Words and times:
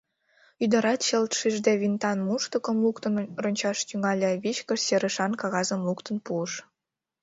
Ӱдырат 0.63 0.99
чылт 1.07 1.31
шижде 1.39 1.73
винтан 1.81 2.17
муштукым 2.27 2.77
луктын 2.83 3.13
рончаш 3.41 3.77
тӱҥале, 3.87 4.31
вичкыж 4.43 4.79
серышан 4.87 5.31
кагазым 5.41 5.81
луктын 5.87 6.17
пуыш... 6.25 6.51